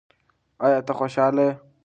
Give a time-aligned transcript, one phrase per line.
[0.65, 1.51] ایا ته خوشاله یې؟